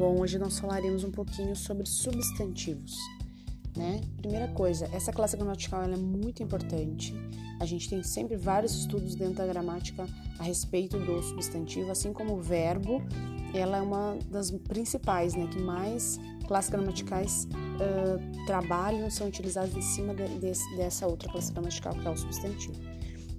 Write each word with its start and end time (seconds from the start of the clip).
Bom, 0.00 0.18
hoje 0.18 0.38
nós 0.38 0.58
falaremos 0.58 1.04
um 1.04 1.10
pouquinho 1.10 1.54
sobre 1.54 1.84
substantivos. 1.84 2.96
Né? 3.76 4.00
Primeira 4.16 4.48
coisa, 4.48 4.88
essa 4.94 5.12
classe 5.12 5.36
gramatical 5.36 5.82
é 5.82 5.94
muito 5.94 6.42
importante. 6.42 7.14
A 7.60 7.66
gente 7.66 7.86
tem 7.86 8.02
sempre 8.02 8.34
vários 8.34 8.72
estudos 8.72 9.14
dentro 9.14 9.34
da 9.34 9.46
gramática 9.46 10.08
a 10.38 10.42
respeito 10.42 10.98
do 10.98 11.22
substantivo, 11.22 11.90
assim 11.90 12.14
como 12.14 12.32
o 12.32 12.40
verbo, 12.40 13.02
ela 13.52 13.76
é 13.76 13.82
uma 13.82 14.16
das 14.30 14.50
principais, 14.50 15.34
né, 15.34 15.46
que 15.48 15.58
mais 15.58 16.18
classes 16.48 16.70
gramaticais 16.70 17.46
uh, 17.52 18.46
trabalham, 18.46 19.10
são 19.10 19.28
utilizadas 19.28 19.76
em 19.76 19.82
cima 19.82 20.14
de, 20.14 20.26
de, 20.38 20.76
dessa 20.78 21.06
outra 21.06 21.30
classe 21.30 21.52
gramatical 21.52 21.92
que 21.92 22.08
é 22.08 22.10
o 22.10 22.16
substantivo. 22.16 22.89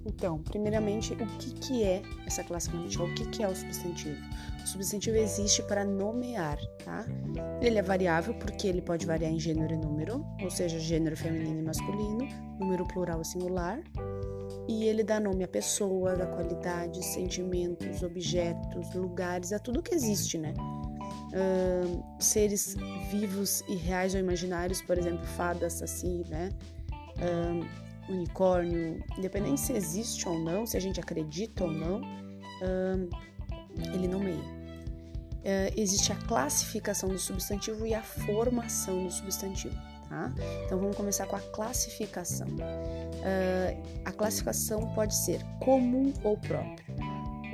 Então, 0.04 0.38
primeiramente, 0.42 1.12
o 1.12 1.16
que, 1.16 1.54
que 1.54 1.84
é 1.84 2.02
essa 2.26 2.42
classe 2.42 2.68
gramatical? 2.70 3.06
O 3.06 3.14
que, 3.14 3.26
que 3.26 3.42
é 3.42 3.48
o 3.48 3.54
substantivo? 3.54 4.16
O 4.62 4.66
substantivo 4.66 5.16
existe 5.16 5.62
para 5.62 5.84
nomear, 5.84 6.58
tá? 6.84 7.06
Ele 7.60 7.78
é 7.78 7.82
variável 7.82 8.34
porque 8.34 8.66
ele 8.66 8.82
pode 8.82 9.06
variar 9.06 9.32
em 9.32 9.38
gênero 9.38 9.72
e 9.72 9.76
número, 9.76 10.24
ou 10.42 10.50
seja, 10.50 10.78
gênero 10.78 11.16
feminino 11.16 11.60
e 11.60 11.62
masculino, 11.62 12.28
número 12.58 12.86
plural 12.86 13.20
e 13.22 13.24
singular, 13.24 13.80
e 14.68 14.84
ele 14.84 15.02
dá 15.02 15.20
nome 15.20 15.44
à 15.44 15.48
pessoa, 15.48 16.12
a 16.12 16.26
qualidades, 16.26 17.04
sentimentos, 17.06 18.02
objetos, 18.02 18.94
lugares, 18.94 19.52
a 19.52 19.58
tudo 19.58 19.82
que 19.82 19.94
existe, 19.94 20.38
né? 20.38 20.54
Uh, 21.32 22.22
seres 22.22 22.76
vivos 23.10 23.62
e 23.68 23.74
reais 23.74 24.14
ou 24.14 24.20
imaginários, 24.20 24.82
por 24.82 24.98
exemplo, 24.98 25.24
fada, 25.24 25.68
saci, 25.70 26.22
né? 26.28 26.50
Uh, 27.16 27.91
unicórnio, 28.08 29.02
independente 29.16 29.60
se 29.60 29.72
existe 29.72 30.28
ou 30.28 30.38
não, 30.38 30.66
se 30.66 30.76
a 30.76 30.80
gente 30.80 31.00
acredita 31.00 31.64
ou 31.64 31.70
não, 31.70 32.00
ele 33.94 34.08
nomeia. 34.08 34.62
Uh, 35.42 35.74
existe 35.76 36.12
a 36.12 36.14
classificação 36.14 37.08
do 37.08 37.18
substantivo 37.18 37.84
e 37.84 37.94
a 37.94 38.02
formação 38.02 39.04
do 39.04 39.10
substantivo. 39.10 39.74
Tá? 40.08 40.32
Então 40.66 40.78
vamos 40.78 40.96
começar 40.96 41.26
com 41.26 41.34
a 41.34 41.40
classificação. 41.40 42.46
Uh, 42.46 43.82
a 44.04 44.12
classificação 44.12 44.94
pode 44.94 45.16
ser 45.16 45.42
comum 45.58 46.12
ou 46.22 46.36
próprio. 46.36 46.86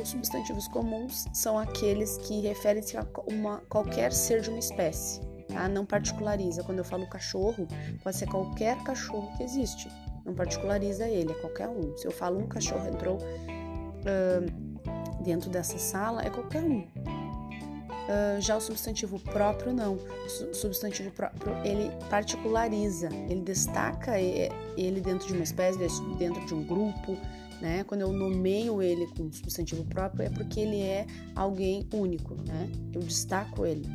Os 0.01 0.11
substantivos 0.11 0.69
comuns 0.69 1.25
são 1.33 1.59
aqueles 1.59 2.19
que 2.19 2.41
referem-se 2.41 2.97
a 2.97 3.07
uma, 3.27 3.59
qualquer 3.69 4.13
ser 4.13 4.43
de 4.43 4.51
uma 4.51 4.59
espécie, 4.59 5.21
tá? 5.49 5.69
não 5.69 5.87
particulariza. 5.87 6.63
Quando 6.63 6.79
eu 6.79 6.85
falo 6.85 7.09
cachorro, 7.09 7.67
pode 8.05 8.17
ser 8.17 8.27
qualquer 8.27 8.77
cachorro 8.85 9.35
que 9.37 9.43
existe 9.43 9.89
não 10.29 10.35
particulariza 10.35 11.09
ele, 11.09 11.33
é 11.33 11.35
qualquer 11.35 11.69
um. 11.69 11.97
Se 11.97 12.07
eu 12.07 12.13
falo 12.13 12.39
um 12.39 12.47
cachorro 12.47 12.87
entrou 12.87 13.17
uh, 13.17 15.23
dentro 15.23 15.51
dessa 15.51 15.79
sala, 15.79 16.23
é 16.23 16.31
qualquer 16.31 16.63
um. 16.63 16.81
Uh, 16.81 18.41
já 18.41 18.57
o 18.57 18.61
substantivo 18.61 19.19
próprio 19.19 19.73
não. 19.73 19.95
O 19.95 20.55
substantivo 20.55 21.11
próprio 21.11 21.55
ele 21.65 21.91
particulariza, 22.09 23.09
ele 23.29 23.41
destaca 23.41 24.21
ele 24.21 25.01
dentro 25.01 25.27
de 25.27 25.33
uma 25.33 25.43
espécie, 25.43 25.79
dentro 26.19 26.45
de 26.47 26.55
um 26.55 26.63
grupo, 26.63 27.17
né? 27.61 27.85
Quando 27.85 28.03
eu 28.03 28.13
nomeio 28.13 28.83
ele 28.83 29.07
com 29.09 29.33
substantivo 29.33 29.85
próprio 29.85 30.27
é 30.27 30.31
porque 30.31 30.61
ele 30.61 30.81
é 30.81 31.07
alguém 31.35 31.87
único, 31.93 32.35
né? 32.47 32.71
Eu 32.93 33.01
destaco 33.01 33.67
ele, 33.67 33.87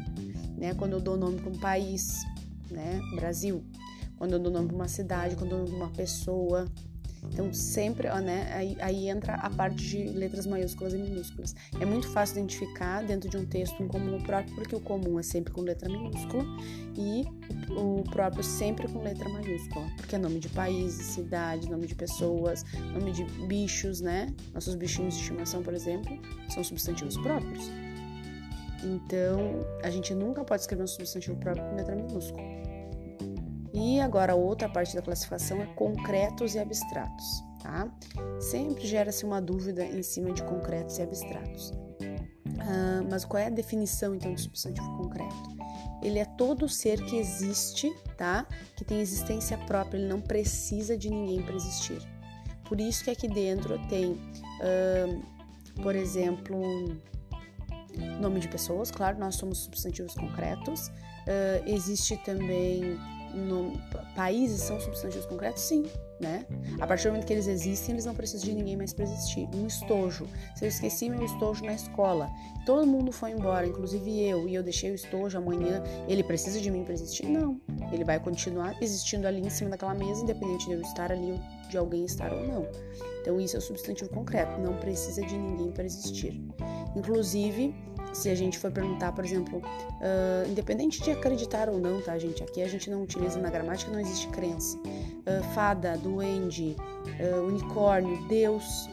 né? 0.57 0.73
Quando 0.75 0.93
eu 0.93 0.99
dou 0.99 1.17
nome 1.17 1.39
para 1.39 1.49
um 1.49 1.59
país, 1.59 2.23
né? 2.69 2.99
Brasil, 3.15 3.63
quando 4.17 4.33
eu 4.33 4.39
dou 4.39 4.51
nome 4.51 4.67
para 4.67 4.75
uma 4.75 4.87
cidade, 4.87 5.35
quando 5.35 5.51
eu 5.51 5.57
dou 5.57 5.65
nome 5.65 5.77
para 5.77 5.85
uma 5.85 5.95
pessoa. 5.95 6.67
Então, 7.31 7.53
sempre, 7.53 8.07
ó, 8.09 8.19
né, 8.19 8.51
aí, 8.53 8.75
aí, 8.79 9.09
entra 9.09 9.35
a 9.35 9.49
parte 9.49 9.77
de 9.77 10.03
letras 10.09 10.45
maiúsculas 10.45 10.93
e 10.93 10.97
minúsculas. 10.97 11.55
É 11.79 11.85
muito 11.85 12.07
fácil 12.09 12.37
identificar 12.37 13.01
dentro 13.03 13.29
de 13.29 13.37
um 13.37 13.45
texto 13.45 13.81
um 13.81 13.87
comum 13.87 14.21
próprio, 14.21 14.53
porque 14.55 14.75
o 14.75 14.79
comum 14.79 15.19
é 15.19 15.23
sempre 15.23 15.53
com 15.53 15.61
letra 15.61 15.89
minúscula 15.89 16.43
e 16.95 17.25
o 17.71 18.03
próprio 18.09 18.43
sempre 18.43 18.87
com 18.87 19.01
letra 19.01 19.27
maiúscula, 19.29 19.85
porque 19.97 20.15
é 20.15 20.19
nome 20.19 20.39
de 20.39 20.49
países, 20.49 21.07
cidade, 21.07 21.69
nome 21.69 21.87
de 21.87 21.95
pessoas, 21.95 22.65
nome 22.93 23.11
de 23.11 23.23
bichos, 23.47 24.01
né? 24.01 24.33
Nossos 24.53 24.75
bichinhos 24.75 25.15
de 25.15 25.21
estimação, 25.21 25.63
por 25.63 25.73
exemplo, 25.73 26.19
são 26.49 26.63
substantivos 26.63 27.17
próprios. 27.17 27.71
Então, 28.83 29.65
a 29.81 29.89
gente 29.89 30.13
nunca 30.13 30.43
pode 30.43 30.61
escrever 30.61 30.83
um 30.83 30.87
substantivo 30.87 31.37
próprio 31.37 31.63
com 31.69 31.75
letra 31.75 31.95
minúscula. 31.95 32.72
E 33.73 33.99
agora 33.99 34.35
outra 34.35 34.69
parte 34.69 34.95
da 34.95 35.01
classificação 35.01 35.59
é 35.61 35.65
concretos 35.65 36.53
e 36.53 36.59
abstratos, 36.59 37.43
tá? 37.61 37.91
Sempre 38.39 38.85
gera-se 38.85 39.25
uma 39.25 39.41
dúvida 39.41 39.83
em 39.83 40.03
cima 40.03 40.31
de 40.31 40.43
concretos 40.43 40.99
e 40.99 41.01
abstratos. 41.01 41.73
Ah, 42.59 43.01
mas 43.09 43.25
qual 43.25 43.41
é 43.41 43.47
a 43.47 43.49
definição 43.49 44.13
então 44.13 44.33
de 44.33 44.41
substantivo 44.41 44.95
concreto? 44.95 45.35
Ele 46.03 46.19
é 46.19 46.25
todo 46.25 46.69
ser 46.69 47.03
que 47.03 47.17
existe, 47.17 47.91
tá? 48.15 48.45
Que 48.75 48.85
tem 48.85 49.01
existência 49.01 49.57
própria, 49.57 49.97
ele 49.97 50.07
não 50.07 50.21
precisa 50.21 50.95
de 50.95 51.09
ninguém 51.09 51.41
para 51.41 51.55
existir. 51.55 51.99
Por 52.67 52.79
isso 52.79 53.03
que 53.03 53.09
aqui 53.09 53.27
dentro 53.27 53.79
tem, 53.87 54.19
por 55.81 55.95
exemplo, 55.95 56.61
nome 58.19 58.39
de 58.39 58.47
pessoas, 58.47 58.91
claro, 58.91 59.17
nós 59.19 59.35
somos 59.35 59.59
substantivos 59.59 60.13
concretos. 60.13 60.87
Uh, 60.87 61.63
existe 61.65 62.17
também 62.17 62.99
no, 63.33 63.73
países 64.15 64.61
são 64.61 64.79
substantivos 64.79 65.25
concretos? 65.25 65.63
Sim, 65.63 65.85
né? 66.19 66.45
A 66.79 66.87
partir 66.87 67.05
do 67.05 67.11
momento 67.11 67.25
que 67.25 67.33
eles 67.33 67.47
existem, 67.47 67.93
eles 67.93 68.05
não 68.05 68.15
precisam 68.15 68.47
de 68.47 68.55
ninguém 68.55 68.77
mais 68.77 68.93
para 68.93 69.03
existir. 69.03 69.47
Um 69.55 69.67
estojo. 69.67 70.27
Se 70.55 70.65
eu 70.65 70.69
esqueci 70.69 71.09
meu 71.09 71.23
estojo 71.23 71.63
na 71.65 71.73
escola, 71.73 72.29
todo 72.65 72.85
mundo 72.87 73.11
foi 73.11 73.31
embora, 73.31 73.67
inclusive 73.67 74.21
eu, 74.23 74.47
e 74.47 74.55
eu 74.55 74.63
deixei 74.63 74.91
o 74.91 74.95
estojo 74.95 75.37
amanhã, 75.37 75.83
ele 76.07 76.23
precisa 76.23 76.59
de 76.59 76.69
mim 76.71 76.83
para 76.83 76.93
existir? 76.93 77.25
Não. 77.25 77.59
Ele 77.91 78.03
vai 78.03 78.19
continuar 78.19 78.75
existindo 78.81 79.27
ali 79.27 79.41
em 79.41 79.49
cima 79.49 79.71
daquela 79.71 79.93
mesa, 79.93 80.23
independente 80.23 80.67
de 80.67 80.73
eu 80.73 80.81
estar 80.81 81.11
ali 81.11 81.31
ou 81.31 81.39
de 81.69 81.77
alguém 81.77 82.05
estar 82.05 82.31
ou 82.31 82.47
não. 82.47 82.67
Então, 83.21 83.39
isso 83.39 83.55
é 83.55 83.59
o 83.59 83.61
substantivo 83.61 84.09
concreto, 84.09 84.59
não 84.59 84.77
precisa 84.77 85.21
de 85.25 85.35
ninguém 85.35 85.71
para 85.71 85.85
existir. 85.85 86.41
Inclusive, 86.95 87.73
se 88.13 88.29
a 88.29 88.35
gente 88.35 88.57
for 88.59 88.71
perguntar, 88.71 89.11
por 89.11 89.25
exemplo, 89.25 89.57
uh, 89.59 90.49
independente 90.49 91.01
de 91.01 91.11
acreditar 91.11 91.67
ou 91.67 91.79
não, 91.79 92.01
tá, 92.01 92.17
gente? 92.17 92.43
Aqui 92.43 92.61
a 92.61 92.67
gente 92.67 92.89
não 92.89 93.03
utiliza 93.03 93.39
na 93.39 93.49
gramática, 93.49 93.91
não 93.91 93.99
existe 93.99 94.27
crença. 94.29 94.77
Uh, 94.77 95.43
fada, 95.53 95.97
duende, 95.97 96.75
uh, 97.19 97.47
unicórnio, 97.47 98.25
Deus, 98.27 98.87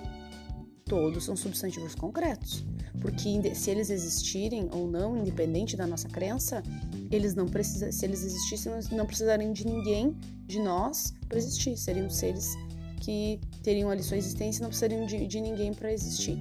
todos 0.84 1.24
são 1.24 1.36
substantivos 1.36 1.94
concretos. 1.94 2.64
Porque 3.00 3.54
se 3.54 3.70
eles 3.70 3.90
existirem 3.90 4.68
ou 4.72 4.86
não, 4.86 5.16
independente 5.16 5.76
da 5.76 5.86
nossa 5.86 6.08
crença, 6.08 6.62
eles 7.10 7.34
não 7.34 7.46
precisam, 7.46 7.92
se 7.92 8.04
eles 8.04 8.24
existissem, 8.24 8.72
não 8.92 9.06
precisariam 9.06 9.52
de 9.52 9.64
ninguém, 9.66 10.16
de 10.46 10.58
nós, 10.58 11.14
para 11.28 11.38
existir. 11.38 11.76
Seriam 11.76 12.10
seres 12.10 12.54
que 13.00 13.40
teriam 13.62 13.88
ali 13.90 14.02
sua 14.02 14.16
existência 14.16 14.60
e 14.60 14.62
não 14.62 14.68
precisariam 14.68 15.06
de, 15.06 15.26
de 15.26 15.40
ninguém 15.40 15.72
para 15.72 15.92
existir. 15.92 16.38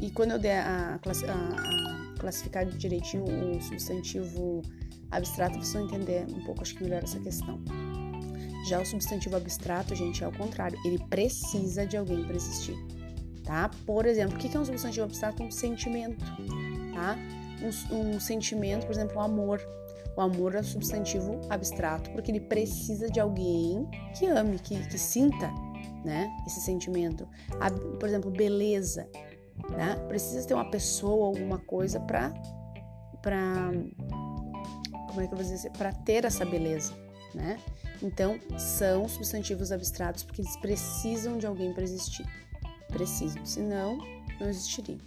E 0.00 0.10
quando 0.10 0.32
eu 0.32 0.38
der 0.38 0.60
a, 0.60 0.94
a, 0.94 0.94
a 0.94 2.18
classificar 2.18 2.64
direitinho 2.66 3.24
o 3.24 3.60
substantivo 3.60 4.62
abstrato, 5.10 5.58
vocês 5.58 5.72
vão 5.72 5.84
entender 5.84 6.26
um 6.30 6.44
pouco, 6.44 6.62
acho 6.62 6.74
que 6.74 6.84
melhor 6.84 7.02
essa 7.02 7.18
questão. 7.18 7.60
Já 8.68 8.80
o 8.80 8.84
substantivo 8.84 9.36
abstrato, 9.36 9.94
gente, 9.94 10.22
é 10.22 10.26
ao 10.26 10.32
contrário, 10.32 10.78
ele 10.84 10.98
precisa 11.08 11.86
de 11.86 11.96
alguém 11.96 12.24
para 12.24 12.36
existir, 12.36 12.76
tá? 13.44 13.70
Por 13.86 14.04
exemplo, 14.06 14.36
o 14.36 14.38
que 14.38 14.54
é 14.54 14.60
um 14.60 14.64
substantivo 14.64 15.06
abstrato? 15.06 15.42
Um 15.42 15.50
sentimento, 15.50 16.24
tá? 16.94 17.16
Um, 17.62 18.14
um 18.14 18.20
sentimento, 18.20 18.86
por 18.86 18.92
exemplo, 18.92 19.16
o 19.16 19.20
amor. 19.20 19.60
O 20.16 20.20
amor 20.20 20.54
é 20.56 20.60
um 20.60 20.64
substantivo 20.64 21.40
abstrato 21.48 22.10
porque 22.10 22.30
ele 22.30 22.40
precisa 22.40 23.08
de 23.08 23.20
alguém 23.20 23.88
que 24.18 24.26
ame, 24.26 24.58
que, 24.58 24.76
que 24.88 24.98
sinta, 24.98 25.48
né? 26.04 26.28
Esse 26.46 26.60
sentimento. 26.60 27.26
A, 27.60 27.70
por 27.70 28.08
exemplo, 28.08 28.30
beleza 28.30 29.08
né? 29.70 29.96
Precisa 30.08 30.46
ter 30.46 30.54
uma 30.54 30.70
pessoa, 30.70 31.26
alguma 31.26 31.58
coisa 31.58 32.00
para 32.00 32.32
para 33.22 33.72
como 35.08 35.20
é 35.20 35.26
que 35.26 35.34
eu 35.34 35.38
vou 35.38 35.46
dizer, 35.46 35.70
para 35.72 35.92
ter 35.92 36.24
essa 36.24 36.44
beleza, 36.44 36.92
né? 37.34 37.58
Então, 38.02 38.38
são 38.56 39.08
substantivos 39.08 39.72
abstratos 39.72 40.22
porque 40.22 40.42
eles 40.42 40.56
precisam 40.56 41.38
de 41.38 41.46
alguém 41.46 41.72
para 41.72 41.82
existir. 41.82 42.24
Precisam, 42.88 43.44
senão 43.44 43.98
não 44.40 44.48
existiriam, 44.48 44.98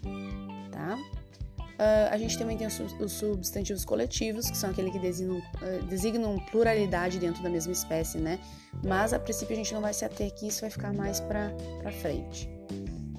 tá? 0.72 0.98
Uh, 1.82 2.12
a 2.12 2.18
gente 2.18 2.38
também 2.38 2.58
tem 2.58 2.68
os 2.68 3.12
substantivos 3.12 3.84
coletivos, 3.84 4.52
que 4.52 4.58
são 4.58 4.70
aqueles 4.70 4.92
que 4.92 5.00
designam, 5.00 5.38
uh, 5.38 5.86
designam 5.88 6.38
pluralidade 6.52 7.18
dentro 7.18 7.42
da 7.42 7.50
mesma 7.50 7.72
espécie, 7.72 8.20
né? 8.20 8.40
Mas 8.84 9.14
a 9.14 9.20
princípio 9.20 9.54
a 9.54 9.56
gente 9.56 9.74
não 9.74 9.82
vai 9.82 9.94
se 9.94 10.06
ater 10.06 10.28
aqui, 10.28 10.48
isso 10.48 10.62
vai 10.62 10.70
ficar 10.70 10.94
mais 10.94 11.20
para 11.20 11.52
frente. 12.02 12.48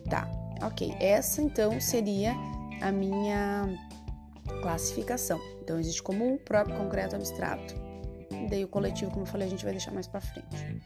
Tá, 0.08 0.28
Ok, 0.62 0.94
essa 1.00 1.42
então 1.42 1.80
seria 1.80 2.34
a 2.80 2.92
minha 2.92 3.68
classificação. 4.62 5.40
Então 5.62 5.78
existe 5.78 6.02
comum, 6.02 6.38
próprio, 6.38 6.76
concreto, 6.76 7.16
abstrato. 7.16 7.74
E 8.30 8.48
daí 8.48 8.64
o 8.64 8.68
coletivo, 8.68 9.10
como 9.10 9.22
eu 9.22 9.26
falei, 9.26 9.46
a 9.46 9.50
gente 9.50 9.64
vai 9.64 9.72
deixar 9.72 9.92
mais 9.92 10.06
para 10.06 10.20
frente. 10.20 10.80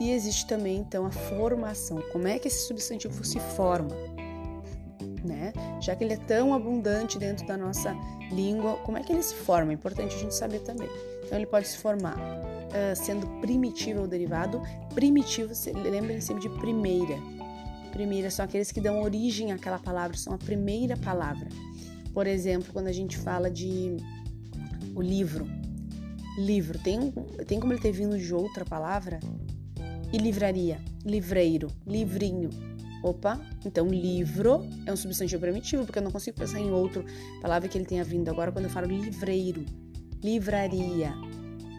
E 0.00 0.10
existe 0.10 0.46
também 0.46 0.78
então 0.78 1.06
a 1.06 1.10
formação. 1.10 2.02
Como 2.12 2.26
é 2.26 2.38
que 2.38 2.48
esse 2.48 2.66
substantivo 2.66 3.24
se 3.24 3.38
forma? 3.38 3.94
né? 5.24 5.52
Já 5.80 5.94
que 5.94 6.04
ele 6.04 6.14
é 6.14 6.16
tão 6.16 6.54
abundante 6.54 7.18
dentro 7.18 7.46
da 7.46 7.56
nossa 7.56 7.94
língua, 8.30 8.76
como 8.84 8.98
é 8.98 9.02
que 9.02 9.12
ele 9.12 9.22
se 9.22 9.34
forma? 9.34 9.72
É 9.72 9.74
importante 9.74 10.14
a 10.14 10.18
gente 10.18 10.34
saber 10.34 10.60
também. 10.60 10.88
Então, 11.24 11.38
ele 11.38 11.46
pode 11.46 11.68
se 11.68 11.78
formar 11.78 12.16
uh, 12.16 12.96
sendo 12.96 13.26
primitivo 13.40 14.02
ou 14.02 14.06
derivado. 14.06 14.60
Primitivo, 14.94 15.52
lembrem 15.74 16.20
sempre 16.20 16.42
de 16.42 16.48
primeira. 16.58 17.16
Primeira 17.92 18.30
são 18.30 18.44
aqueles 18.44 18.70
que 18.70 18.80
dão 18.80 19.02
origem 19.02 19.52
àquela 19.52 19.78
palavra, 19.78 20.16
são 20.16 20.32
a 20.32 20.38
primeira 20.38 20.96
palavra. 20.96 21.48
Por 22.12 22.26
exemplo, 22.26 22.72
quando 22.72 22.88
a 22.88 22.92
gente 22.92 23.16
fala 23.16 23.50
de 23.50 23.96
o 24.94 25.02
livro. 25.02 25.46
Livro, 26.38 26.78
tem, 26.78 27.12
tem 27.46 27.60
como 27.60 27.72
ele 27.72 27.80
ter 27.80 27.92
vindo 27.92 28.18
de 28.18 28.34
outra 28.34 28.64
palavra? 28.64 29.20
E 30.12 30.18
livraria, 30.18 30.80
livreiro, 31.04 31.68
livrinho. 31.86 32.50
Opa, 33.02 33.40
então 33.64 33.88
livro 33.88 34.66
é 34.84 34.92
um 34.92 34.96
substantivo 34.96 35.40
primitivo, 35.40 35.84
porque 35.84 35.98
eu 35.98 36.02
não 36.02 36.10
consigo 36.10 36.36
pensar 36.36 36.60
em 36.60 36.70
outra 36.70 37.04
palavra 37.40 37.68
que 37.68 37.78
ele 37.78 37.86
tenha 37.86 38.04
vindo. 38.04 38.28
Agora, 38.28 38.52
quando 38.52 38.66
eu 38.66 38.70
falo 38.70 38.86
livreiro, 38.86 39.64
livraria, 40.22 41.14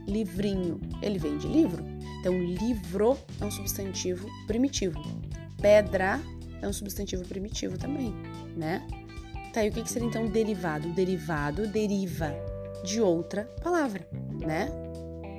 livrinho, 0.08 0.80
ele 1.02 1.20
vem 1.20 1.38
de 1.38 1.48
livro. 1.48 1.84
Então, 2.20 2.34
livro 2.38 3.18
é 3.40 3.46
um 3.46 3.52
substantivo 3.52 4.28
primitivo. 4.48 5.00
Pedra 5.62 6.20
é 6.62 6.68
um 6.68 6.74
substantivo 6.74 7.24
primitivo 7.26 7.78
também, 7.78 8.14
né? 8.56 8.86
Tá, 9.54 9.66
e 9.66 9.70
o 9.70 9.72
que, 9.72 9.84
que 9.84 9.92
seria 9.92 10.08
então 10.08 10.26
derivado? 10.28 10.90
Derivado 10.94 11.68
deriva 11.68 12.34
de 12.84 13.02
outra 13.02 13.44
palavra, 13.62 14.08
né? 14.40 14.70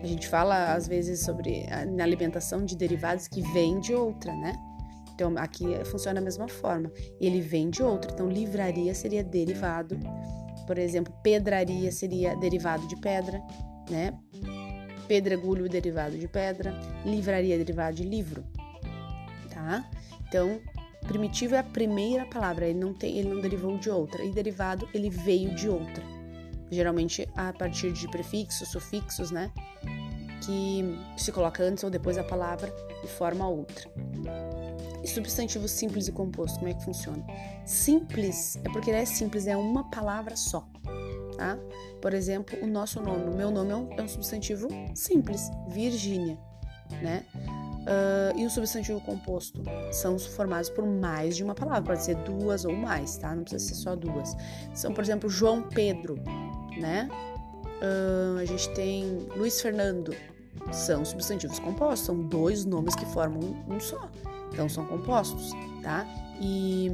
A 0.02 0.06
gente 0.06 0.28
fala 0.28 0.74
às 0.74 0.86
vezes 0.86 1.20
sobre 1.20 1.66
a, 1.70 1.84
na 1.84 2.04
alimentação 2.04 2.64
de 2.64 2.76
derivados 2.76 3.28
que 3.28 3.40
vêm 3.52 3.80
de 3.80 3.94
outra, 3.94 4.34
né? 4.34 4.52
Então 5.14 5.32
aqui 5.36 5.64
funciona 5.84 6.20
da 6.20 6.24
mesma 6.24 6.48
forma. 6.48 6.90
Ele 7.20 7.40
vem 7.40 7.70
de 7.70 7.82
outra. 7.82 8.12
Então 8.12 8.28
livraria 8.28 8.94
seria 8.94 9.22
derivado. 9.22 9.98
Por 10.66 10.76
exemplo, 10.78 11.12
pedraria 11.22 11.90
seria 11.92 12.36
derivado 12.36 12.86
de 12.88 12.96
pedra, 12.96 13.40
né? 13.88 14.18
Pedregulho 15.06 15.68
derivado 15.68 16.18
de 16.18 16.28
pedra, 16.28 16.74
livraria 17.04 17.56
derivado 17.56 17.96
de 17.96 18.04
livro, 18.04 18.44
tá? 19.50 19.88
Então 20.32 20.60
primitivo 21.06 21.56
é 21.56 21.58
a 21.58 21.64
primeira 21.64 22.24
palavra, 22.24 22.66
ele 22.66 22.78
não 22.78 22.94
tem, 22.94 23.18
ele 23.18 23.28
não 23.28 23.40
derivou 23.40 23.76
de 23.76 23.90
outra. 23.90 24.24
E 24.24 24.30
derivado 24.30 24.88
ele 24.94 25.10
veio 25.10 25.54
de 25.54 25.68
outra 25.68 26.02
geralmente 26.72 27.28
a 27.36 27.52
partir 27.52 27.92
de 27.92 28.08
prefixos, 28.08 28.68
sufixos, 28.68 29.30
né? 29.30 29.52
Que 30.40 30.98
se 31.16 31.30
coloca 31.30 31.62
antes 31.62 31.84
ou 31.84 31.90
depois 31.90 32.16
da 32.16 32.24
palavra 32.24 32.74
e 33.04 33.06
forma 33.06 33.46
outra. 33.46 33.88
E 35.04 35.06
substantivo 35.06 35.68
simples 35.68 36.08
e 36.08 36.12
composto, 36.12 36.58
como 36.58 36.70
é 36.70 36.74
que 36.74 36.82
funciona? 36.82 37.24
Simples 37.66 38.56
é 38.64 38.70
porque 38.70 38.90
ele 38.90 38.98
é 38.98 39.04
simples, 39.04 39.46
é 39.46 39.56
uma 39.56 39.90
palavra 39.90 40.34
só. 40.34 40.66
Tá? 41.36 41.58
Por 42.00 42.14
exemplo, 42.14 42.58
o 42.62 42.66
nosso 42.66 43.00
nome, 43.00 43.30
o 43.30 43.36
meu 43.36 43.50
nome 43.50 43.70
é 43.70 43.76
um, 43.76 43.92
é 43.98 44.02
um 44.02 44.08
substantivo 44.08 44.68
simples, 44.94 45.50
Virgínia, 45.68 46.38
né? 47.02 47.24
Uh, 47.82 48.38
e 48.38 48.46
o 48.46 48.50
substantivo 48.50 49.00
composto 49.00 49.60
são 49.90 50.16
formados 50.16 50.70
por 50.70 50.86
mais 50.86 51.36
de 51.36 51.42
uma 51.42 51.54
palavra, 51.54 51.82
pode 51.82 52.04
ser 52.04 52.14
duas 52.16 52.64
ou 52.64 52.72
mais, 52.72 53.16
tá? 53.16 53.34
Não 53.34 53.42
precisa 53.42 53.74
ser 53.74 53.80
só 53.80 53.96
duas. 53.96 54.36
São, 54.72 54.94
por 54.94 55.02
exemplo, 55.02 55.28
João 55.28 55.62
Pedro, 55.62 56.14
né? 56.78 57.08
Uh, 57.82 58.38
a 58.38 58.44
gente 58.44 58.68
tem 58.70 59.26
Luiz 59.36 59.60
Fernando, 59.60 60.14
são 60.70 61.04
substantivos 61.04 61.58
compostos, 61.58 62.06
são 62.06 62.22
dois 62.22 62.64
nomes 62.64 62.94
que 62.94 63.04
formam 63.06 63.40
um 63.68 63.80
só, 63.80 64.08
então 64.52 64.68
são 64.68 64.86
compostos, 64.86 65.50
tá? 65.82 66.06
E, 66.40 66.88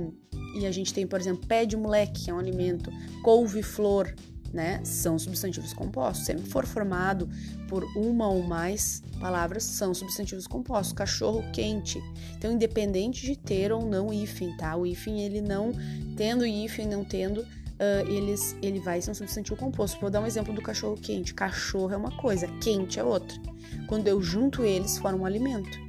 e 0.54 0.66
a 0.66 0.72
gente 0.72 0.94
tem, 0.94 1.06
por 1.06 1.20
exemplo, 1.20 1.46
pé 1.46 1.66
de 1.66 1.76
moleque, 1.76 2.24
que 2.24 2.30
é 2.30 2.34
um 2.34 2.38
alimento, 2.38 2.90
couve-flor, 3.22 4.14
né? 4.52 4.80
São 4.84 5.18
substantivos 5.18 5.72
compostos. 5.72 6.26
Sempre 6.26 6.48
for 6.48 6.66
formado 6.66 7.28
por 7.68 7.84
uma 7.96 8.28
ou 8.28 8.42
mais 8.42 9.02
palavras, 9.20 9.64
são 9.64 9.94
substantivos 9.94 10.46
compostos. 10.46 10.92
Cachorro 10.92 11.44
quente. 11.52 12.02
Então, 12.36 12.52
independente 12.52 13.24
de 13.24 13.36
ter 13.36 13.72
ou 13.72 13.84
não 13.84 14.12
hífen, 14.12 14.56
tá? 14.56 14.76
O 14.76 14.86
hífen, 14.86 15.22
ele 15.22 15.40
não 15.40 15.72
tendo 16.16 16.46
hífen, 16.46 16.86
não 16.86 17.04
tendo, 17.04 17.40
uh, 17.42 18.08
eles, 18.08 18.56
ele 18.62 18.80
vai 18.80 19.00
ser 19.00 19.10
um 19.10 19.14
substantivo 19.14 19.56
composto. 19.56 20.00
Vou 20.00 20.10
dar 20.10 20.20
um 20.20 20.26
exemplo 20.26 20.52
do 20.52 20.62
cachorro 20.62 20.96
quente. 20.96 21.34
Cachorro 21.34 21.92
é 21.92 21.96
uma 21.96 22.16
coisa, 22.16 22.46
quente 22.60 22.98
é 22.98 23.04
outra. 23.04 23.38
Quando 23.86 24.08
eu 24.08 24.20
junto 24.22 24.64
eles, 24.64 24.98
forma 24.98 25.18
um 25.18 25.26
alimento. 25.26 25.88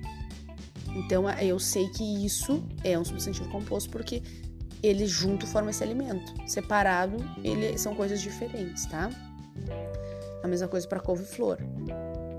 Então 0.95 1.29
eu 1.29 1.59
sei 1.59 1.87
que 1.89 2.25
isso 2.25 2.63
é 2.83 2.97
um 2.97 3.05
substantivo 3.05 3.47
composto 3.49 3.89
porque 3.89 4.23
eles 4.81 5.09
junto 5.09 5.45
formam 5.47 5.69
esse 5.69 5.83
alimento. 5.83 6.33
Separado, 6.47 7.17
ele, 7.43 7.77
são 7.77 7.95
coisas 7.95 8.21
diferentes, 8.21 8.85
tá? 8.85 9.09
A 10.43 10.47
mesma 10.47 10.67
coisa 10.67 10.87
para 10.87 10.99
couve-flor, 10.99 11.57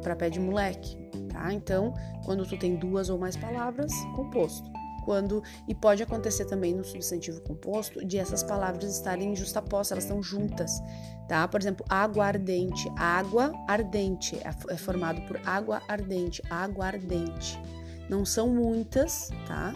para 0.03 0.17
pé 0.17 0.31
de 0.31 0.41
moleque, 0.41 0.97
tá? 1.33 1.53
Então, 1.53 1.95
quando 2.25 2.47
tu 2.47 2.59
tem 2.59 2.77
duas 2.77 3.11
ou 3.11 3.19
mais 3.19 3.37
palavras, 3.37 3.93
composto 4.15 4.71
quando 5.05 5.43
e 5.67 5.75
pode 5.75 6.03
acontecer 6.03 6.45
também 6.45 6.75
no 6.75 6.85
substantivo 6.85 7.41
composto 7.41 8.05
de 8.05 8.19
essas 8.19 8.43
palavras 8.43 8.95
estarem 8.95 9.35
justapostas, 9.35 9.93
elas 9.93 10.05
estão 10.05 10.23
juntas, 10.23 10.81
tá? 11.29 11.47
Por 11.49 11.61
exemplo, 11.61 11.85
aguardente, 11.89 12.89
água 12.97 13.53
ardente 13.67 14.37
é, 14.37 14.55
é 14.73 14.77
formado 14.77 15.21
por 15.23 15.41
água 15.45 15.83
ardente, 15.89 16.43
aguardente. 16.51 17.61
Não 18.09 18.25
são 18.25 18.49
muitas, 18.49 19.31
tá? 19.47 19.75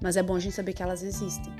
Mas 0.00 0.16
é 0.16 0.22
bom 0.22 0.36
a 0.36 0.40
gente 0.40 0.54
saber 0.54 0.72
que 0.72 0.82
elas 0.82 1.02
existem. 1.02 1.52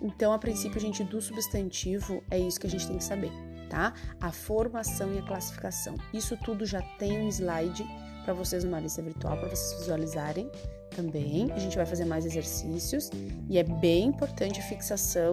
Então, 0.00 0.32
a 0.32 0.38
princípio, 0.38 0.80
gente 0.80 1.02
do 1.04 1.20
substantivo 1.20 2.22
é 2.30 2.38
isso 2.38 2.60
que 2.60 2.66
a 2.66 2.70
gente 2.70 2.86
tem 2.86 2.98
que 2.98 3.04
saber, 3.04 3.32
tá? 3.68 3.94
A 4.20 4.32
formação 4.32 5.12
e 5.14 5.18
a 5.18 5.22
classificação. 5.22 5.94
Isso 6.12 6.36
tudo 6.44 6.64
já 6.66 6.82
tem 6.98 7.20
um 7.20 7.28
slide 7.28 7.86
para 8.24 8.34
vocês 8.34 8.64
numa 8.64 8.80
lista 8.80 9.00
virtual 9.00 9.36
para 9.36 9.48
vocês 9.48 9.80
visualizarem 9.80 10.50
também. 10.90 11.50
A 11.52 11.58
gente 11.58 11.76
vai 11.76 11.86
fazer 11.86 12.04
mais 12.04 12.26
exercícios 12.26 13.10
e 13.48 13.58
é 13.58 13.62
bem 13.62 14.06
importante 14.06 14.58
a 14.58 14.62
fixação 14.62 15.32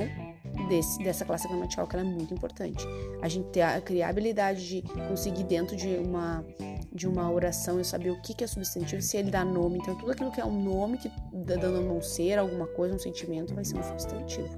desse, 0.70 1.04
dessa 1.04 1.26
classe 1.26 1.48
gramatical, 1.48 1.88
que 1.88 1.96
ela 1.96 2.06
é 2.06 2.10
muito 2.10 2.34
importante. 2.34 2.86
A 3.22 3.28
gente 3.28 3.50
ter 3.50 3.62
a, 3.62 3.82
criar 3.82 4.08
a 4.08 4.10
habilidade 4.10 4.68
de 4.68 4.82
conseguir 5.08 5.44
dentro 5.44 5.76
de 5.76 5.88
uma 5.98 6.46
de 6.94 7.08
uma 7.08 7.32
oração 7.32 7.78
eu 7.78 7.84
saber 7.84 8.12
o 8.12 8.22
que, 8.22 8.34
que 8.34 8.44
é 8.44 8.48
substantivo, 8.48 9.02
se 9.02 9.18
ele 9.18 9.32
dá 9.32 9.44
nome. 9.44 9.80
Então, 9.80 9.98
tudo 9.98 10.12
aquilo 10.12 10.32
que 10.32 10.40
é 10.40 10.46
um 10.46 10.64
nome 10.64 10.98
que 10.98 11.12
dá 11.34 11.56
dando 11.56 11.80
um 11.80 12.02
ser, 12.02 12.38
alguma 12.38 12.68
coisa, 12.68 12.94
um 12.94 13.00
sentimento, 13.00 13.56
vai 13.56 13.66
ser 13.66 13.78
um 13.78 13.84
substantivo. 13.84 14.56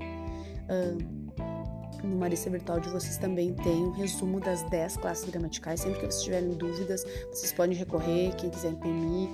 Uh, 0.70 1.25
no 2.04 2.16
Marista 2.16 2.50
Virtual 2.50 2.80
de 2.80 2.90
vocês 2.90 3.18
também 3.18 3.54
tem 3.54 3.84
um 3.84 3.92
resumo 3.92 4.40
das 4.40 4.64
10 4.70 4.98
classes 4.98 5.30
gramaticais. 5.30 5.82
Sempre 5.82 6.00
que 6.00 6.06
vocês 6.06 6.24
tiverem 6.24 6.50
dúvidas, 6.50 7.04
vocês 7.32 7.52
podem 7.52 7.76
recorrer, 7.76 8.36
quem 8.36 8.50
quiser 8.50 8.72
imprimir, 8.72 9.30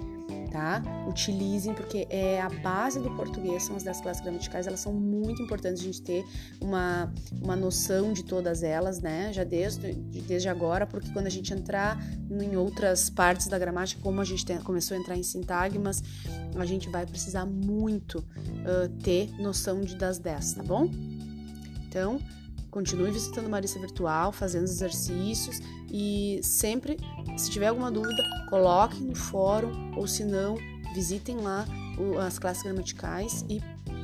tá? 0.51 0.83
Utilizem, 1.07 1.73
porque 1.73 2.05
é 2.09 2.41
a 2.41 2.49
base 2.49 2.99
do 2.99 3.09
português, 3.15 3.63
são 3.63 3.75
as 3.75 3.83
10 3.83 4.01
classes 4.01 4.21
gramaticais, 4.21 4.67
elas 4.67 4.79
são 4.79 4.93
muito 4.93 5.41
importantes 5.41 5.81
a 5.81 5.85
gente 5.85 6.01
ter 6.01 6.23
uma, 6.59 7.11
uma 7.41 7.55
noção 7.55 8.13
de 8.13 8.23
todas 8.23 8.61
elas, 8.61 8.99
né? 8.99 9.31
Já 9.33 9.43
desde, 9.43 9.93
desde 9.93 10.49
agora, 10.49 10.85
porque 10.85 11.11
quando 11.11 11.27
a 11.27 11.29
gente 11.29 11.53
entrar 11.53 11.97
em 12.29 12.55
outras 12.55 13.09
partes 13.09 13.47
da 13.47 13.57
gramática, 13.57 14.01
como 14.01 14.21
a 14.21 14.25
gente 14.25 14.45
tem, 14.45 14.59
começou 14.59 14.95
a 14.95 14.99
entrar 14.99 15.17
em 15.17 15.23
sintagmas, 15.23 16.03
a 16.55 16.65
gente 16.65 16.89
vai 16.89 17.05
precisar 17.05 17.45
muito 17.45 18.19
uh, 18.19 18.89
ter 19.01 19.31
noção 19.39 19.81
de, 19.81 19.95
das 19.95 20.19
10, 20.19 20.53
tá 20.55 20.63
bom? 20.63 20.89
Então, 21.87 22.19
Continue 22.71 23.11
visitando 23.11 23.49
Marista 23.49 23.77
Virtual, 23.79 24.31
fazendo 24.31 24.63
exercícios 24.63 25.59
e 25.91 26.39
sempre, 26.41 26.97
se 27.37 27.51
tiver 27.51 27.67
alguma 27.67 27.91
dúvida, 27.91 28.23
coloquem 28.49 29.01
no 29.01 29.15
fórum 29.15 29.93
ou 29.97 30.07
se 30.07 30.23
não, 30.23 30.55
visitem 30.95 31.37
lá 31.37 31.65
as 32.25 32.39
classes 32.39 32.63
gramaticais 32.63 33.45
e 33.49 33.61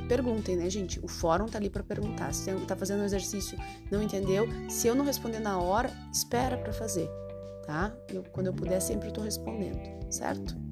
perguntem, 0.08 0.58
né, 0.58 0.70
gente? 0.70 1.00
O 1.04 1.08
fórum 1.08 1.46
tá 1.46 1.58
ali 1.58 1.70
para 1.70 1.82
perguntar. 1.84 2.34
Se 2.34 2.54
tá 2.66 2.76
fazendo 2.76 3.02
um 3.02 3.06
exercício, 3.06 3.58
não 3.90 4.04
entendeu, 4.04 4.48
se 4.70 4.88
eu 4.88 4.94
não 4.94 5.06
responder 5.06 5.40
na 5.40 5.58
hora, 5.60 5.90
espera 6.12 6.58
para 6.58 6.74
fazer, 6.74 7.10
tá? 7.66 7.94
Eu, 8.10 8.24
quando 8.24 8.48
eu 8.48 8.54
puder, 8.54 8.82
sempre 8.82 9.12
tô 9.12 9.22
respondendo, 9.22 9.80
certo? 10.12 10.67